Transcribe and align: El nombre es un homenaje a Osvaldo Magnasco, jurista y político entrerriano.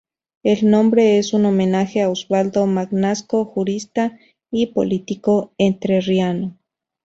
El 0.41 0.67
nombre 0.67 1.19
es 1.19 1.31
un 1.31 1.45
homenaje 1.45 2.01
a 2.01 2.09
Osvaldo 2.09 2.65
Magnasco, 2.65 3.45
jurista 3.45 4.17
y 4.49 4.65
político 4.65 5.53
entrerriano. 5.59 6.57